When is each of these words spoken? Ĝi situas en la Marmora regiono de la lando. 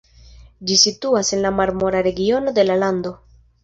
Ĝi 0.69 0.77
situas 0.85 1.31
en 1.39 1.43
la 1.45 1.53
Marmora 1.61 2.05
regiono 2.11 2.59
de 2.61 2.69
la 2.71 2.83
lando. 2.85 3.19